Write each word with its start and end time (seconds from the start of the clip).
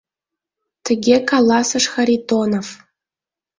Тыге 0.85 1.17
каласыш 1.29 1.85
Харитонов! 1.93 2.67